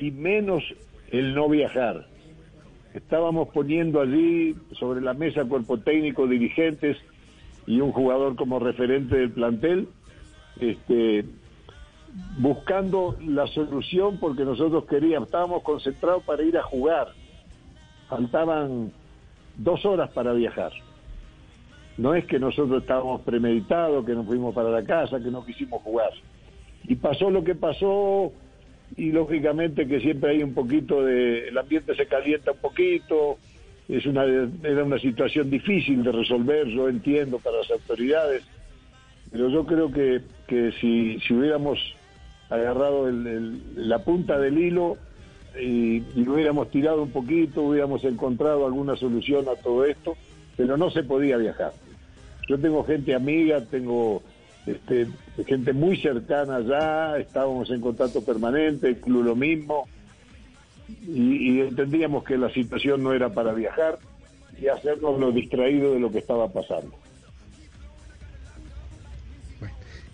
y 0.00 0.10
menos 0.10 0.62
el 1.10 1.34
no 1.34 1.48
viajar. 1.48 2.06
Estábamos 2.94 3.48
poniendo 3.48 4.00
allí 4.00 4.54
sobre 4.78 5.00
la 5.00 5.14
mesa 5.14 5.44
cuerpo 5.44 5.78
técnico, 5.78 6.26
dirigentes 6.26 6.96
y 7.66 7.80
un 7.80 7.92
jugador 7.92 8.36
como 8.36 8.58
referente 8.58 9.16
del 9.16 9.30
plantel, 9.32 9.88
este, 10.60 11.24
buscando 12.38 13.16
la 13.26 13.46
solución 13.48 14.18
porque 14.18 14.44
nosotros 14.44 14.86
queríamos, 14.86 15.28
estábamos 15.28 15.62
concentrados 15.62 16.22
para 16.24 16.42
ir 16.42 16.56
a 16.56 16.62
jugar. 16.62 17.08
Faltaban 18.08 18.92
dos 19.56 19.84
horas 19.84 20.10
para 20.12 20.32
viajar. 20.32 20.72
No 21.98 22.14
es 22.14 22.24
que 22.26 22.38
nosotros 22.38 22.82
estábamos 22.82 23.22
premeditados, 23.22 24.04
que 24.04 24.14
nos 24.14 24.26
fuimos 24.26 24.54
para 24.54 24.70
la 24.70 24.84
casa, 24.84 25.18
que 25.18 25.30
no 25.30 25.44
quisimos 25.44 25.82
jugar. 25.82 26.10
Y 26.84 26.94
pasó 26.94 27.30
lo 27.30 27.42
que 27.42 27.54
pasó 27.54 28.32
y 28.96 29.10
lógicamente 29.10 29.86
que 29.86 30.00
siempre 30.00 30.30
hay 30.30 30.42
un 30.42 30.54
poquito 30.54 31.02
de... 31.02 31.48
el 31.48 31.58
ambiente 31.58 31.94
se 31.94 32.06
calienta 32.06 32.52
un 32.52 32.58
poquito, 32.58 33.38
es 33.88 34.06
una, 34.06 34.24
era 34.24 34.84
una 34.84 34.98
situación 34.98 35.50
difícil 35.50 36.02
de 36.02 36.12
resolver, 36.12 36.66
yo 36.68 36.88
entiendo, 36.88 37.38
para 37.38 37.58
las 37.58 37.70
autoridades, 37.70 38.42
pero 39.30 39.48
yo 39.48 39.64
creo 39.66 39.90
que, 39.90 40.20
que 40.46 40.72
si, 40.80 41.18
si 41.20 41.34
hubiéramos 41.34 41.78
agarrado 42.48 43.10
la 43.10 43.98
punta 44.00 44.38
del 44.38 44.58
hilo 44.58 44.96
y, 45.60 46.02
y 46.14 46.24
lo 46.24 46.34
hubiéramos 46.34 46.70
tirado 46.70 47.02
un 47.02 47.10
poquito, 47.10 47.62
hubiéramos 47.62 48.04
encontrado 48.04 48.66
alguna 48.66 48.96
solución 48.96 49.46
a 49.48 49.56
todo 49.56 49.84
esto, 49.84 50.16
pero 50.56 50.76
no 50.76 50.90
se 50.90 51.02
podía 51.02 51.36
viajar. 51.36 51.72
Yo 52.48 52.58
tengo 52.58 52.84
gente 52.84 53.14
amiga, 53.14 53.60
tengo 53.62 54.22
este, 54.66 55.06
gente 55.46 55.72
muy 55.72 55.96
cercana 55.96 56.56
allá, 56.56 57.18
estábamos 57.18 57.70
en 57.70 57.80
contacto 57.80 58.24
permanente, 58.24 58.88
el 58.88 58.96
club 58.98 59.24
lo 59.24 59.36
mismo, 59.36 59.88
y, 61.06 61.60
entendíamos 61.60 62.24
que 62.24 62.36
la 62.36 62.50
situación 62.50 63.02
no 63.02 63.12
era 63.12 63.28
para 63.30 63.52
viajar 63.52 63.98
y 64.60 64.68
hacernos 64.68 65.18
lo 65.18 65.32
distraído 65.32 65.94
de 65.94 66.00
lo 66.00 66.10
que 66.10 66.18
estaba 66.18 66.48
pasando. 66.48 66.94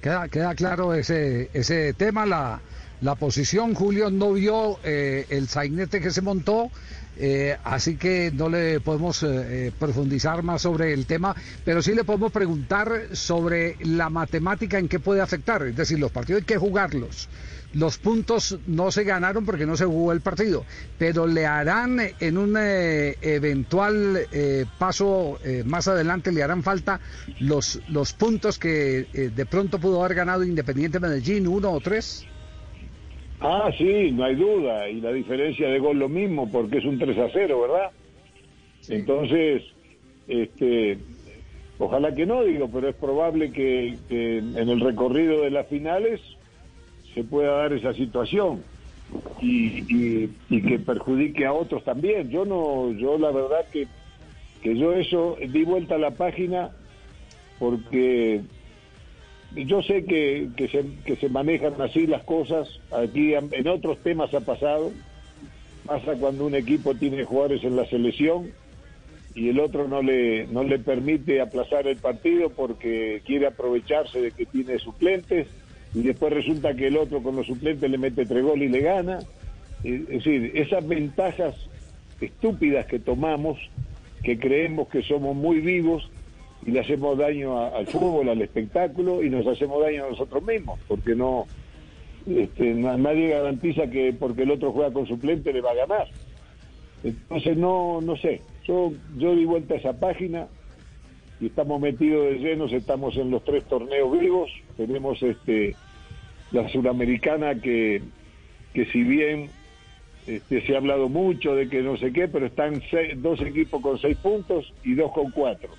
queda, 0.01 0.29
queda 0.29 0.55
claro 0.55 0.95
ese, 0.95 1.49
ese 1.53 1.93
tema, 1.95 2.27
la, 2.27 2.61
la 3.03 3.17
posición. 3.17 3.75
Julio 3.75 4.11
no 4.11 4.33
vio 4.33 4.79
eh, 4.85 5.27
el 5.29 5.49
sainete 5.49 6.01
que 6.01 6.11
se 6.11 6.23
montó. 6.23 6.71
Eh, 7.19 7.59
así 7.63 7.97
que 7.97 8.33
no 8.33 8.49
le 8.49 8.81
podemos 8.81 9.23
eh, 9.23 9.71
profundizar 9.79 10.43
más 10.43 10.63
sobre 10.63 10.95
el 10.95 11.05
tema, 11.05 11.37
pero 11.63 11.83
sí 11.83 11.95
le 11.95 12.05
podemos 12.05 12.33
preguntar 12.33 13.09
sobre 13.13 13.77
la 13.81 14.09
matemática 14.09 14.79
en 14.79 14.89
qué 14.89 14.99
puede 14.99 15.21
afectar. 15.21 15.63
Es 15.67 15.77
decir, 15.77 15.99
los 15.99 16.11
partidos 16.11 16.41
hay 16.41 16.47
que 16.47 16.57
jugarlos 16.57 17.29
los 17.75 17.97
puntos 17.97 18.59
no 18.67 18.93
se 18.93 19.03
ganaron 19.03 19.47
porque 19.47 19.65
no 19.65 19.79
se 19.79 19.87
jugó 19.87 20.13
el 20.13 20.21
partido, 20.21 20.67
pero 20.99 21.27
le 21.27 21.47
harán 21.47 22.03
en 22.21 22.37
un 22.37 22.55
eventual 22.59 24.29
paso 24.79 25.39
más 25.65 25.89
adelante, 25.89 26.33
le 26.33 26.43
harán 26.43 26.63
falta 26.63 27.01
los, 27.41 27.81
los 27.89 28.13
puntos 28.13 28.59
que 28.59 29.33
de 29.35 29.47
pronto 29.47 29.79
pudo 29.79 30.05
haber 30.05 30.19
ganado 30.19 30.45
Independiente 30.45 31.01
Medellín, 31.01 31.47
uno 31.47 31.71
o 31.71 31.81
tres. 31.81 32.27
Ah, 33.45 33.71
sí, 33.77 34.13
no 34.13 34.25
hay 34.25 34.37
duda, 34.37 34.89
y 34.89 35.01
la 35.01 35.13
diferencia 35.13 35.69
de 35.69 35.81
gol 35.81 35.99
lo 35.99 36.09
mismo, 36.09 36.49
porque 36.51 36.79
es 36.79 36.85
un 36.85 36.99
3 36.99 37.19
a 37.19 37.29
0, 37.33 37.61
¿verdad? 37.61 37.91
Entonces, 38.89 39.65
este, 40.29 40.99
ojalá 41.79 42.15
que 42.15 42.25
no, 42.25 42.45
digo, 42.45 42.71
pero 42.73 42.89
es 42.89 42.95
probable 42.95 43.51
que, 43.51 43.99
que 44.09 44.39
en 44.39 44.69
el 44.69 44.81
recorrido 44.81 45.43
de 45.43 45.51
las 45.51 45.67
finales 45.67 46.21
se 47.15 47.25
pueda 47.25 47.57
dar 47.57 47.73
esa 47.73 47.93
situación 47.93 48.63
y, 49.41 50.29
que 50.49 50.79
perjudique 50.79 51.45
a 51.45 51.53
otros 51.53 51.85
también. 51.85 52.31
Yo 52.31 52.45
no, 52.45 52.93
yo 52.93 53.19
la 53.19 53.31
verdad 53.31 53.67
que, 53.73 53.87
que 54.63 54.77
yo 54.77 54.93
eso 54.93 55.37
di 55.49 55.65
vuelta 55.65 55.97
a 55.97 55.99
la 55.99 56.13
página 56.13 56.71
porque 57.59 58.41
yo 59.57 59.83
sé 59.83 60.05
que, 60.05 60.49
que, 60.57 60.69
se, 60.69 60.85
que 61.05 61.17
se 61.17 61.29
manejan 61.29 61.81
así 61.81 62.07
las 62.07 62.23
cosas, 62.25 62.69
aquí 62.91 63.35
en 63.35 63.69
otros 63.69 63.99
temas 63.99 64.33
ha 64.35 64.41
pasado, 64.41 64.93
pasa 65.87 66.15
cuando 66.15 66.47
un 66.47 66.55
equipo 66.55 66.95
tiene 66.95 67.25
jugadores 67.25 67.65
en 67.65 67.77
la 67.77 67.87
selección 67.87 68.51
y 69.35 69.49
el 69.49 69.61
otro 69.61 69.89
no 69.89 70.03
le, 70.03 70.47
no 70.47 70.63
le 70.63 70.79
permite 70.79 71.41
aplazar 71.41 71.87
el 71.87 71.97
partido 71.97 72.51
porque 72.51 73.23
quiere 73.25 73.47
aprovecharse 73.47 74.21
de 74.21 74.31
que 74.31 74.47
tiene 74.47 74.79
suplentes 74.79 75.49
y 75.95 76.03
después 76.03 76.33
resulta 76.33 76.75
que 76.75 76.87
el 76.87 76.97
otro 76.97 77.23
con 77.23 77.37
los 77.37 77.47
suplentes 77.47 77.91
le 77.91 77.99
mete 77.99 78.27
tres 78.27 78.43
goles 78.43 78.69
y 78.69 78.73
le 78.73 78.81
gana. 78.81 79.19
Es 79.85 80.07
decir, 80.07 80.53
esas 80.55 80.87
ventajas 80.87 81.55
estúpidas 82.21 82.87
que 82.87 82.99
tomamos, 82.99 83.59
que 84.23 84.39
creemos 84.39 84.89
que 84.89 85.03
somos 85.03 85.35
muy 85.35 85.61
vivos 85.61 86.09
y 86.65 86.71
le 86.71 86.81
hacemos 86.81 87.19
daño 87.19 87.59
al 87.59 87.87
fútbol, 87.87 88.29
al 88.29 88.41
espectáculo 88.41 89.23
y 89.23 89.31
nos 89.31 89.47
hacemos 89.47 89.83
daño 89.83 90.05
a 90.05 90.11
nosotros 90.11 90.43
mismos, 90.45 90.79
porque 90.87 91.15
no 91.15 91.47
este, 92.27 92.75
nadie 92.75 93.31
garantiza 93.31 93.89
que 93.89 94.13
porque 94.13 94.43
el 94.43 94.53
otro 94.53 94.73
juega 94.73 94.93
con 94.93 95.07
suplente 95.07 95.53
le 95.53 95.61
va 95.61 95.73
a 95.73 95.87
ganar. 95.87 96.09
Entonces 97.03 97.57
no 97.57 98.01
no 98.01 98.17
sé, 98.17 98.43
yo 98.65 98.93
yo 99.17 99.35
di 99.35 99.45
vuelta 99.45 99.75
a 99.75 99.79
esa 99.79 99.99
página, 99.99 100.47
y 101.41 101.47
estamos 101.47 101.81
metidos 101.81 102.27
de 102.27 102.39
llenos, 102.39 102.73
estamos 102.73 103.17
en 103.17 103.31
los 103.31 103.45
tres 103.45 103.65
torneos 103.65 104.13
vivos, 104.19 104.51
tenemos 104.77 105.21
este 105.23 105.75
la 106.53 106.69
suramericana 106.69 107.57
que, 107.57 108.03
que 108.75 108.85
si 108.87 109.03
bien 109.03 109.49
este, 110.27 110.65
se 110.65 110.75
ha 110.75 110.79
hablado 110.79 111.09
mucho 111.09 111.57
de 111.57 111.69
que 111.69 111.83
no 111.83 111.97
sé 111.97 112.13
qué, 112.13 112.29
pero 112.29 112.47
están 112.47 112.81
dos 113.17 113.41
equipos 113.41 113.83
con 113.83 113.99
seis 113.99 114.17
puntos 114.19 114.73
y 114.85 114.95
dos 114.95 115.11
con 115.13 115.31
cuatro. 115.33 115.71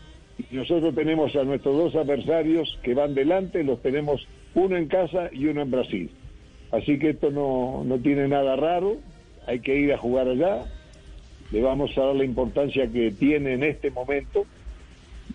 Nosotros 0.52 0.96
tenemos 0.96 1.36
a 1.36 1.44
nuestros 1.44 1.76
dos 1.76 1.96
adversarios 1.96 2.80
que 2.84 2.94
van 2.94 3.14
delante, 3.14 3.64
los 3.64 3.82
tenemos 3.82 4.28
uno 4.56 4.78
en 4.78 4.88
casa 4.88 5.30
y 5.32 5.46
uno 5.46 5.62
en 5.62 5.72
Brasil. 5.72 6.12
Así 6.72 6.98
que 6.98 7.12
esto 7.12 7.30
no, 7.30 7.84
no 7.86 8.00
tiene 8.00 8.28
nada 8.28 8.56
raro, 8.56 8.98
hay 9.46 9.60
que 9.60 9.76
ir 9.78 9.94
a 9.94 9.98
jugar 9.98 10.28
allá, 10.28 10.66
le 11.52 11.62
vamos 11.62 11.96
a 11.98 12.02
dar 12.02 12.16
la 12.16 12.26
importancia 12.26 12.92
que 12.92 13.12
tiene 13.12 13.54
en 13.54 13.64
este 13.64 13.92
momento 13.92 14.46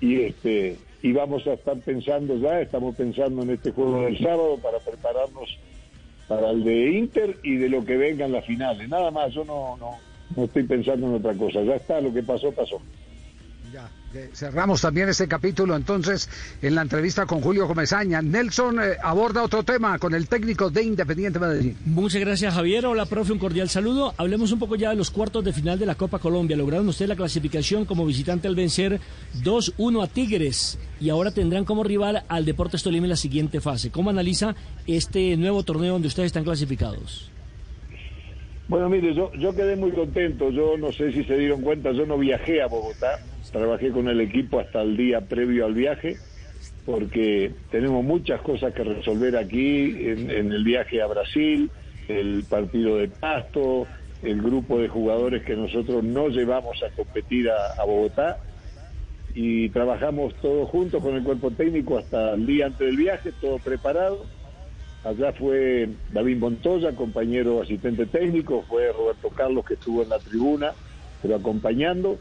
y 0.01 0.23
este 0.23 0.77
y 1.01 1.13
vamos 1.13 1.47
a 1.47 1.53
estar 1.53 1.79
pensando 1.79 2.37
ya, 2.39 2.61
estamos 2.61 2.97
pensando 2.97 3.43
en 3.43 3.51
este 3.51 3.71
juego 3.71 4.03
del 4.03 4.19
sábado 4.19 4.59
para 4.61 4.81
prepararnos 4.81 5.57
para 6.27 6.51
el 6.51 6.65
de 6.65 6.91
Inter 6.91 7.37
y 7.43 7.57
de 7.57 7.69
lo 7.69 7.85
que 7.85 7.97
venga 7.97 8.27
en 8.27 8.33
las 8.33 8.45
finales. 8.45 8.89
Nada 8.89 9.11
más, 9.11 9.33
yo 9.33 9.45
no, 9.45 9.77
no, 9.79 9.93
no 10.37 10.45
estoy 10.45 10.65
pensando 10.65 11.07
en 11.07 11.15
otra 11.15 11.35
cosa. 11.35 11.63
Ya 11.63 11.77
está, 11.77 12.01
lo 12.01 12.13
que 12.13 12.23
pasó, 12.23 12.53
pasó. 12.53 12.81
Ya, 13.73 13.91
cerramos 14.33 14.81
también 14.81 15.09
este 15.09 15.29
capítulo 15.29 15.77
entonces 15.77 16.31
en 16.63 16.75
la 16.75 16.83
entrevista 16.83 17.27
con 17.27 17.41
Julio 17.41 17.67
Comesaña. 17.67 18.23
Nelson 18.23 18.81
eh, 18.81 18.97
aborda 19.03 19.43
otro 19.43 19.63
tema 19.63 19.99
con 19.99 20.15
el 20.15 20.29
técnico 20.29 20.71
de 20.71 20.83
Independiente 20.83 21.39
Medellín. 21.39 21.77
Muchas 21.85 22.21
gracias 22.21 22.55
Javier. 22.55 22.87
Hola 22.87 23.07
profe, 23.07 23.33
un 23.33 23.39
cordial 23.39 23.69
saludo. 23.69 24.15
Hablemos 24.17 24.53
un 24.53 24.59
poco 24.59 24.77
ya 24.77 24.91
de 24.91 24.97
los 24.97 25.11
cuartos 25.11 25.45
de 25.45 25.53
final 25.53 25.79
de 25.79 25.87
la 25.87 25.95
Copa 25.95 26.19
Colombia. 26.19 26.57
Lograron 26.57 26.89
ustedes 26.89 27.09
la 27.09 27.17
clasificación 27.17 27.85
como 27.85 28.07
visitante 28.07 28.49
al 28.49 28.55
vencer 28.55 29.01
2-1 29.43 30.03
a 30.03 30.07
Tigres 30.07 30.79
y 31.01 31.11
ahora 31.11 31.31
tendrán 31.31 31.65
como 31.65 31.85
rival 31.85 32.25
al 32.29 32.45
Deportes 32.45 32.83
Tolima 32.83 33.07
en 33.07 33.11
la 33.11 33.17
siguiente 33.17 33.61
fase. 33.61 33.91
¿Cómo 33.91 34.11
analiza 34.11 34.55
este 34.87 35.37
nuevo 35.37 35.63
torneo 35.63 35.93
donde 35.93 36.09
ustedes 36.09 36.29
están 36.29 36.45
clasificados? 36.45 37.31
Bueno, 38.69 38.89
mire, 38.91 39.15
yo, 39.15 39.33
yo 39.35 39.55
quedé 39.55 39.77
muy 39.77 39.93
contento. 39.93 40.51
Yo 40.51 40.77
no 40.77 40.93
sé 40.93 41.13
si 41.13 41.25
se 41.25 41.37
dieron 41.39 41.63
cuenta, 41.63 41.93
yo 41.93 42.05
no 42.05 42.19
viajé 42.19 42.63
a 42.63 42.67
Bogotá 42.67 43.19
trabajé 43.51 43.91
con 43.91 44.09
el 44.09 44.21
equipo 44.21 44.61
hasta 44.61 44.83
el 44.83 44.97
día 44.97 45.21
previo 45.23 45.67
al 45.67 45.75
viaje, 45.75 46.17
porque 46.85 47.53
tenemos 47.71 48.05
muchas 48.05 48.41
cosas 48.43 48.73
que 48.75 48.85
resolver 48.85 49.37
aquí 49.37 50.09
en, 50.09 50.53
el 50.53 50.65
viaje 50.65 51.03
a 51.03 51.07
Brasil, 51.07 51.71
el 52.09 52.45
partido 52.49 52.97
de 52.97 53.09
Pasto, 53.09 53.87
el 54.23 54.43
grupo 54.43 54.79
de 54.79 54.89
jugadores 54.89 55.45
que 55.45 55.55
nosotros 55.55 56.03
no 56.03 56.29
llevamos 56.29 56.83
a 56.83 56.91
competir 56.95 57.51
a, 57.51 57.85
Bogotá 57.85 58.39
y 59.35 59.69
trabajamos 59.69 60.35
todos 60.37 60.69
juntos 60.71 61.03
con 61.03 61.15
el 61.15 61.23
cuerpo 61.23 61.51
técnico 61.51 61.99
hasta 61.99 62.35
el 62.35 62.47
día 62.47 62.67
antes 62.67 62.87
del 62.87 62.97
viaje, 62.97 63.33
todo 63.41 63.59
preparado. 63.59 64.25
Allá 65.05 65.33
fue 65.33 65.89
David 66.13 66.39
Montoya, 66.39 66.93
compañero 66.93 67.63
asistente 67.63 68.07
técnico, 68.07 68.65
fue 68.69 68.91
Roberto 68.93 69.29
Carlos 69.29 69.65
que 69.65 69.75
estuvo 69.75 70.03
en 70.03 70.09
la 70.09 70.19
tribuna, 70.19 70.73
pero 71.23 71.37
acompañando 71.37 72.19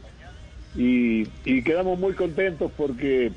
y, 0.78 1.62
quedamos 1.62 1.98
muy 1.98 2.12
contentos 2.12 2.70
porque 2.76 3.32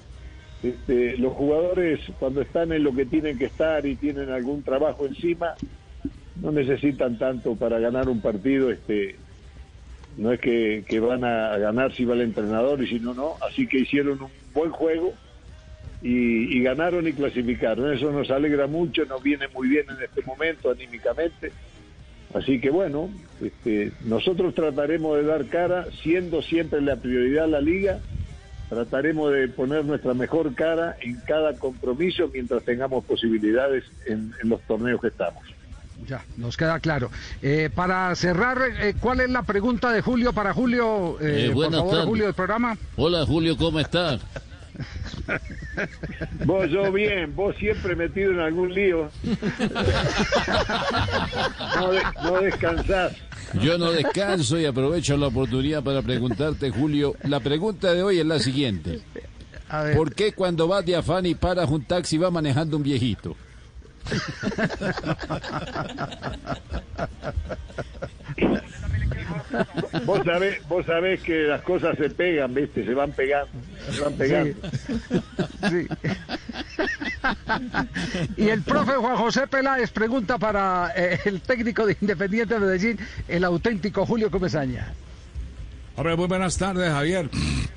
este, 0.61 1.17
los 1.17 1.33
jugadores 1.33 1.99
cuando 2.19 2.41
están 2.41 2.71
en 2.71 2.83
lo 2.83 2.93
que 2.93 3.05
tienen 3.05 3.39
que 3.39 3.45
estar 3.45 3.83
y 3.85 3.95
tienen 3.95 4.29
algún 4.29 4.61
trabajo 4.61 5.07
encima, 5.07 5.55
no 6.39 6.51
necesitan 6.51 7.17
tanto 7.17 7.55
para 7.55 7.79
ganar 7.79 8.09
un 8.09 8.21
partido, 8.21 8.69
este, 8.69 9.15
no 10.17 10.31
es 10.31 10.39
que, 10.39 10.99
van 10.99 11.23
a 11.23 11.57
ganar 11.57 11.93
si 11.95 12.05
va 12.05 12.13
el 12.13 12.21
entrenador 12.21 12.83
y 12.83 12.87
si 12.87 12.99
no, 12.99 13.15
no, 13.15 13.33
así 13.41 13.65
que 13.65 13.79
hicieron 13.79 14.21
un 14.21 14.29
buen 14.53 14.69
juego 14.69 15.13
y, 16.03 16.57
y 16.57 16.61
ganaron 16.61 17.07
y 17.07 17.13
clasificaron. 17.13 17.91
Eso 17.91 18.11
nos 18.11 18.29
alegra 18.29 18.67
mucho, 18.67 19.03
nos 19.05 19.23
viene 19.23 19.47
muy 19.47 19.67
bien 19.67 19.85
en 19.89 20.03
este 20.03 20.21
momento 20.21 20.69
anímicamente. 20.69 21.51
Así 22.33 22.59
que 22.61 22.69
bueno, 22.69 23.09
este, 23.41 23.91
nosotros 24.05 24.55
trataremos 24.55 25.17
de 25.17 25.23
dar 25.23 25.45
cara, 25.47 25.85
siendo 26.01 26.41
siempre 26.41 26.81
la 26.81 26.95
prioridad 26.95 27.47
la 27.47 27.59
liga, 27.61 27.99
trataremos 28.69 29.33
de 29.33 29.47
poner 29.49 29.83
nuestra 29.83 30.13
mejor 30.13 30.55
cara 30.55 30.95
en 31.01 31.15
cada 31.27 31.53
compromiso 31.55 32.29
mientras 32.33 32.63
tengamos 32.63 33.03
posibilidades 33.03 33.83
en, 34.05 34.31
en 34.41 34.49
los 34.49 34.61
torneos 34.61 35.01
que 35.01 35.07
estamos. 35.07 35.43
Ya, 36.07 36.23
nos 36.37 36.57
queda 36.57 36.79
claro. 36.79 37.11
Eh, 37.41 37.69
para 37.73 38.15
cerrar, 38.15 38.57
eh, 38.81 38.95
¿cuál 38.99 39.19
es 39.19 39.29
la 39.29 39.43
pregunta 39.43 39.91
de 39.91 40.01
Julio 40.01 40.33
para 40.33 40.53
Julio? 40.53 41.17
Eh, 41.21 41.47
Eh, 41.49 41.51
por 41.53 41.71
favor, 41.71 41.91
tardes. 41.91 42.05
Julio 42.07 42.25
del 42.25 42.33
programa. 42.33 42.77
Hola 42.95 43.25
Julio, 43.25 43.55
¿cómo 43.57 43.79
estás? 43.79 44.19
Vos, 46.45 46.69
yo 46.69 46.91
bien, 46.91 47.35
vos 47.35 47.55
siempre 47.57 47.95
metido 47.95 48.31
en 48.31 48.39
algún 48.39 48.73
lío. 48.73 49.09
No, 51.75 51.91
de- 51.91 52.01
no 52.23 52.41
descansás. 52.41 53.13
Yo 53.61 53.77
no 53.77 53.91
descanso 53.91 54.59
y 54.59 54.65
aprovecho 54.65 55.17
la 55.17 55.27
oportunidad 55.27 55.83
para 55.83 56.01
preguntarte, 56.01 56.69
Julio. 56.69 57.15
La 57.23 57.39
pregunta 57.39 57.93
de 57.93 58.03
hoy 58.03 58.19
es 58.19 58.25
la 58.25 58.39
siguiente. 58.39 59.01
A 59.69 59.83
ver, 59.83 59.95
¿Por 59.95 60.13
qué 60.13 60.33
cuando 60.33 60.67
vas 60.67 60.85
de 60.85 60.95
afán 60.95 61.25
y 61.25 61.35
paras 61.35 61.69
un 61.69 61.83
taxi 61.85 62.17
va 62.17 62.31
manejando 62.31 62.77
un 62.77 62.83
viejito? 62.83 63.35
Vos 70.05 70.21
sabés, 70.25 70.67
vos 70.67 70.85
sabés 70.85 71.21
que 71.21 71.43
las 71.43 71.61
cosas 71.61 71.97
se 71.97 72.09
pegan, 72.09 72.53
¿viste? 72.53 72.85
Se 72.85 72.93
van 72.93 73.11
pegando, 73.11 73.49
se 73.91 74.01
van 74.01 74.13
pegando. 74.13 74.55
sí. 75.69 75.87
y 78.37 78.49
el 78.49 78.61
profe 78.63 78.93
Juan 78.93 79.15
José 79.17 79.47
Peláez 79.47 79.91
pregunta 79.91 80.37
para 80.37 80.91
eh, 80.95 81.19
el 81.25 81.41
técnico 81.41 81.85
de 81.85 81.97
Independiente 82.01 82.53
de 82.55 82.59
Medellín, 82.59 82.99
el 83.27 83.43
auténtico 83.43 84.05
Julio 84.05 84.31
Comesaña. 84.31 84.93
Hombre, 85.95 86.15
muy 86.15 86.27
buenas 86.27 86.57
tardes, 86.57 86.91
Javier. 86.91 87.29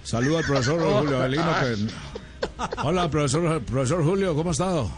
Saludo 0.02 0.38
al 0.38 0.44
profesor 0.44 0.80
Julio 0.80 1.18
Avelino. 1.18 1.44
que- 1.60 1.92
Hola, 2.84 3.10
profesor, 3.10 3.60
profesor 3.62 4.04
Julio, 4.04 4.34
¿cómo 4.34 4.50
ha 4.50 4.52
estado? 4.52 4.90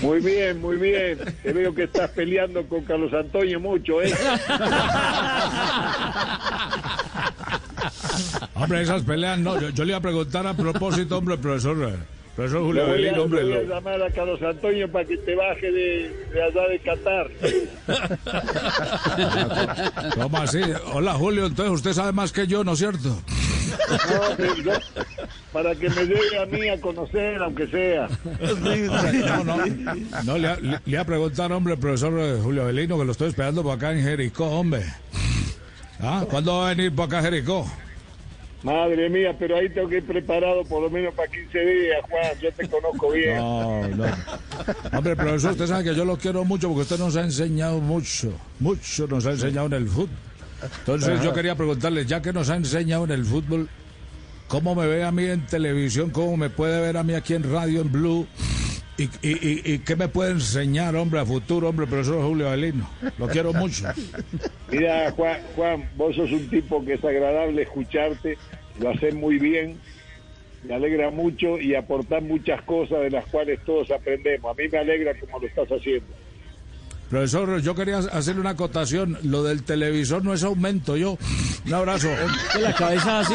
Muy 0.00 0.20
bien, 0.20 0.60
muy 0.60 0.76
bien. 0.76 1.18
Te 1.42 1.52
veo 1.52 1.74
que 1.74 1.84
estás 1.84 2.10
peleando 2.10 2.66
con 2.66 2.84
Carlos 2.84 3.12
Antonio 3.12 3.60
mucho, 3.60 4.02
¿eh? 4.02 4.12
Hombre, 8.54 8.82
esas 8.82 9.02
peleas 9.02 9.38
no. 9.38 9.60
Yo, 9.60 9.70
yo 9.70 9.84
le 9.84 9.90
iba 9.90 9.98
a 9.98 10.02
preguntar 10.02 10.46
a 10.46 10.54
propósito, 10.54 11.18
hombre, 11.18 11.36
profesor, 11.38 11.76
eh, 11.90 11.96
profesor 12.36 12.62
Julio 12.62 12.86
voy, 12.86 13.06
a, 13.06 13.20
hombre. 13.20 13.42
voy 13.44 13.52
a 13.52 13.62
llamar 13.62 14.02
a 14.02 14.10
Carlos 14.10 14.40
Antonio 14.42 14.90
para 14.90 15.04
que 15.04 15.16
te 15.18 15.34
baje 15.34 15.70
de, 15.70 16.26
de 16.32 16.42
allá 16.42 16.68
de 16.68 16.78
Qatar. 16.80 17.30
¿Cómo 20.14 20.38
así? 20.38 20.60
Hola, 20.92 21.14
Julio, 21.14 21.46
entonces 21.46 21.74
usted 21.74 21.92
sabe 21.92 22.12
más 22.12 22.32
que 22.32 22.46
yo, 22.46 22.64
¿no 22.64 22.72
es 22.72 22.78
cierto? 22.78 23.20
No, 23.90 24.36
pero 24.36 24.54
yo- 24.56 24.72
para 25.52 25.74
que 25.74 25.88
me 25.90 26.02
llegue 26.04 26.38
a 26.42 26.46
mí 26.46 26.68
a 26.68 26.80
conocer, 26.80 27.36
aunque 27.42 27.66
sea. 27.68 28.08
No, 29.26 29.44
no. 29.44 29.56
No, 30.24 30.38
le, 30.38 30.60
le- 30.60 30.80
le 30.84 30.98
a 30.98 31.04
preguntar, 31.04 31.52
hombre, 31.52 31.76
profesor 31.76 32.12
eh, 32.18 32.38
Julio 32.42 32.62
Avelino, 32.62 32.98
que 32.98 33.04
lo 33.04 33.12
estoy 33.12 33.28
esperando 33.28 33.62
por 33.62 33.76
acá 33.76 33.92
en 33.92 34.02
Jericó, 34.02 34.46
hombre. 34.46 34.84
¿Ah? 36.00 36.24
¿Cuándo 36.28 36.58
va 36.58 36.66
a 36.70 36.74
venir 36.74 36.94
por 36.94 37.06
acá 37.06 37.18
a 37.18 37.22
Jericó? 37.22 37.70
Madre 38.62 39.10
mía, 39.10 39.36
pero 39.38 39.56
ahí 39.58 39.68
tengo 39.68 39.88
que 39.90 39.98
ir 39.98 40.06
preparado 40.06 40.64
por 40.64 40.80
lo 40.82 40.88
menos 40.88 41.12
para 41.14 41.30
15 41.30 41.58
días, 41.58 41.98
Juan. 42.08 42.40
Yo 42.40 42.50
te 42.52 42.66
conozco 42.66 43.10
bien. 43.12 43.36
No, 43.36 43.88
no. 43.88 44.04
Hombre, 44.96 45.14
profesor, 45.16 45.50
usted 45.52 45.66
sabe 45.66 45.84
que 45.84 45.94
yo 45.94 46.04
lo 46.06 46.16
quiero 46.16 46.44
mucho 46.44 46.68
porque 46.68 46.82
usted 46.82 46.98
nos 46.98 47.14
ha 47.16 47.20
enseñado 47.20 47.78
mucho, 47.80 48.32
mucho 48.60 49.06
nos 49.06 49.26
ha 49.26 49.32
enseñado 49.32 49.66
en 49.66 49.72
el 49.74 49.86
fútbol. 49.88 50.08
Entonces 50.80 51.20
yo 51.22 51.32
quería 51.32 51.54
preguntarle, 51.54 52.04
ya 52.06 52.20
que 52.22 52.32
nos 52.32 52.50
ha 52.50 52.56
enseñado 52.56 53.04
en 53.04 53.10
el 53.12 53.24
fútbol, 53.24 53.68
¿cómo 54.48 54.74
me 54.74 54.86
ve 54.86 55.04
a 55.04 55.10
mí 55.12 55.24
en 55.24 55.46
televisión? 55.46 56.10
¿Cómo 56.10 56.36
me 56.36 56.50
puede 56.50 56.80
ver 56.80 56.96
a 56.96 57.02
mí 57.02 57.14
aquí 57.14 57.34
en 57.34 57.50
radio, 57.50 57.80
en 57.80 57.92
Blue? 57.92 58.26
¿Y, 58.96 59.04
y, 59.04 59.08
y, 59.22 59.62
y 59.64 59.78
qué 59.80 59.96
me 59.96 60.06
puede 60.06 60.32
enseñar, 60.32 60.94
hombre, 60.94 61.18
a 61.20 61.26
futuro, 61.26 61.68
hombre, 61.68 61.86
profesor 61.86 62.22
Julio 62.22 62.48
Avelino? 62.48 62.88
Lo 63.18 63.26
quiero 63.26 63.52
mucho. 63.52 63.88
Mira, 64.70 65.10
Juan, 65.10 65.40
Juan, 65.56 65.90
vos 65.96 66.14
sos 66.14 66.30
un 66.30 66.48
tipo 66.48 66.84
que 66.84 66.94
es 66.94 67.04
agradable 67.04 67.62
escucharte, 67.62 68.38
lo 68.78 68.90
haces 68.90 69.12
muy 69.14 69.38
bien, 69.38 69.78
me 70.62 70.74
alegra 70.74 71.10
mucho 71.10 71.60
y 71.60 71.74
aportar 71.74 72.22
muchas 72.22 72.62
cosas 72.62 73.00
de 73.00 73.10
las 73.10 73.26
cuales 73.26 73.58
todos 73.66 73.90
aprendemos. 73.90 74.52
A 74.52 74.62
mí 74.62 74.68
me 74.68 74.78
alegra 74.78 75.12
como 75.18 75.40
lo 75.40 75.46
estás 75.46 75.68
haciendo. 75.68 76.06
Profesor, 77.10 77.60
yo 77.60 77.74
quería 77.74 77.98
hacerle 77.98 78.40
una 78.40 78.50
acotación. 78.50 79.18
Lo 79.22 79.42
del 79.42 79.62
televisor 79.62 80.24
no 80.24 80.34
es 80.34 80.42
aumento, 80.42 80.96
yo. 80.96 81.18
Un 81.66 81.74
abrazo. 81.74 82.08
Que 82.52 82.60
la 82.60 82.74
cabeza 82.74 83.20
así. 83.20 83.34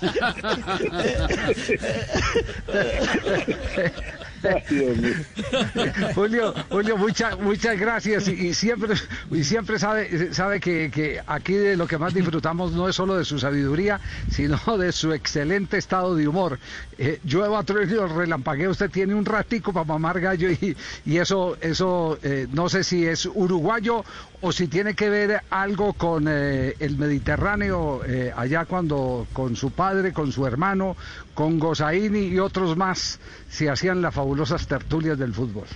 Julio, 6.14 6.54
Julio, 6.70 6.96
muchas 6.96 7.38
muchas 7.38 7.78
gracias 7.78 8.28
y, 8.28 8.48
y 8.48 8.54
siempre 8.54 8.94
y 9.30 9.44
siempre 9.44 9.78
sabe 9.78 10.32
sabe 10.32 10.60
que, 10.60 10.90
que 10.90 11.20
aquí 11.26 11.54
de 11.54 11.76
lo 11.76 11.86
que 11.86 11.98
más 11.98 12.14
disfrutamos 12.14 12.72
no 12.72 12.88
es 12.88 12.96
solo 12.96 13.16
de 13.16 13.24
su 13.24 13.38
sabiduría, 13.38 14.00
sino 14.30 14.58
de 14.78 14.92
su 14.92 15.12
excelente 15.12 15.78
estado 15.78 16.14
de 16.14 16.28
humor. 16.28 16.58
Eh, 16.98 17.20
llueva, 17.24 17.62
trueno, 17.62 18.06
relampagueo, 18.08 18.70
usted 18.70 18.90
tiene 18.90 19.14
un 19.14 19.24
ratico 19.24 19.72
para 19.72 19.84
mamar 19.84 20.20
gallo 20.20 20.50
y, 20.50 20.76
y 21.04 21.16
eso 21.18 21.56
eso 21.60 22.18
eh, 22.22 22.46
no 22.52 22.68
sé 22.68 22.84
si 22.84 23.06
es 23.06 23.26
uruguayo 23.26 24.04
o 24.40 24.52
si 24.52 24.68
tiene 24.68 24.94
que 24.94 25.10
ver 25.10 25.40
algo 25.50 25.92
con 25.94 26.26
eh, 26.28 26.74
el 26.78 26.96
Mediterráneo 26.96 28.02
eh, 28.04 28.32
allá 28.34 28.64
cuando 28.66 29.26
con 29.32 29.56
su 29.56 29.72
padre, 29.72 30.12
con 30.12 30.30
su 30.30 30.46
hermano, 30.46 30.96
con 31.34 31.58
Gozaini 31.58 32.26
y 32.26 32.38
otros 32.38 32.76
más 32.76 33.20
se 33.48 33.68
hacían 33.68 34.00
las 34.00 34.14
fabulosas 34.14 34.66
tertulias 34.68 35.18
del 35.18 35.34
fútbol. 35.34 35.66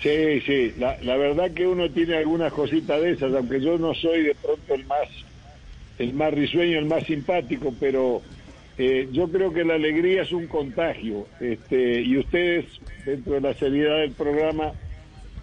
Sí, 0.00 0.40
sí, 0.40 0.74
la, 0.78 1.16
verdad 1.16 1.52
que 1.52 1.66
uno 1.66 1.88
tiene 1.90 2.16
algunas 2.16 2.52
cositas 2.52 3.00
de 3.00 3.12
esas, 3.12 3.32
aunque 3.34 3.60
yo 3.60 3.78
no 3.78 3.94
soy 3.94 4.24
de 4.24 4.34
pronto 4.34 4.74
el 4.74 4.84
más, 4.86 5.08
el 5.98 6.12
más 6.14 6.34
risueño, 6.34 6.78
el 6.78 6.86
más 6.86 7.04
simpático, 7.04 7.72
pero 7.78 8.20
eh, 8.78 9.08
yo 9.12 9.28
creo 9.28 9.52
que 9.52 9.64
la 9.64 9.74
alegría 9.74 10.22
es 10.22 10.32
un 10.32 10.48
contagio, 10.48 11.28
este, 11.38 12.00
y 12.00 12.18
ustedes, 12.18 12.64
dentro 13.04 13.34
de 13.34 13.42
la 13.42 13.54
seriedad 13.54 13.98
del 13.98 14.12
programa, 14.12 14.72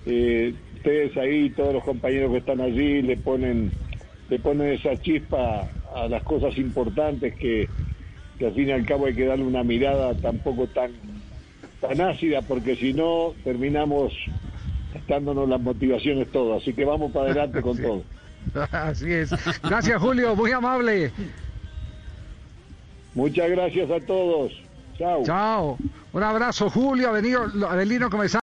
eh, 0.05 0.53
ustedes 0.79 1.15
ahí, 1.17 1.49
todos 1.49 1.73
los 1.73 1.83
compañeros 1.83 2.31
que 2.31 2.37
están 2.37 2.61
allí, 2.61 3.01
le 3.01 3.17
ponen, 3.17 3.71
le 4.29 4.39
ponen 4.39 4.73
esa 4.73 4.95
chispa 4.97 5.67
a 5.93 6.07
las 6.07 6.23
cosas 6.23 6.57
importantes 6.57 7.35
que, 7.35 7.67
que 8.37 8.47
al 8.47 8.53
fin 8.53 8.69
y 8.69 8.71
al 8.71 8.85
cabo 8.85 9.05
hay 9.05 9.13
que 9.13 9.25
darle 9.25 9.43
una 9.43 9.63
mirada 9.63 10.13
tampoco 10.15 10.67
tan 10.67 10.91
tan 11.81 12.01
ácida 12.01 12.41
porque 12.41 12.75
si 12.75 12.93
no 12.93 13.33
terminamos 13.43 14.13
gastándonos 14.93 15.47
las 15.47 15.61
motivaciones 15.61 16.29
todas. 16.31 16.61
Así 16.61 16.73
que 16.73 16.85
vamos 16.85 17.11
para 17.11 17.25
adelante 17.27 17.61
con 17.61 17.77
todo. 17.81 18.03
Así 18.71 19.11
es. 19.11 19.31
Gracias, 19.61 20.01
Julio, 20.01 20.35
muy 20.35 20.51
amable. 20.51 21.11
Muchas 23.15 23.49
gracias 23.49 23.89
a 23.91 23.99
todos. 23.99 24.53
Chao. 24.97 25.23
Chao. 25.23 25.77
Un 26.11 26.23
abrazo, 26.23 26.69
Julio 26.69 27.09
Avelino, 27.09 27.43
Avelino 27.67 28.09
Comenzar. 28.09 28.37